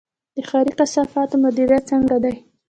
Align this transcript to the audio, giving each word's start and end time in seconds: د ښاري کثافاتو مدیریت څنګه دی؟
د 0.35 0.37
ښاري 0.49 0.71
کثافاتو 0.79 1.35
مدیریت 1.43 1.83
څنګه 1.91 2.15
دی؟ 2.23 2.33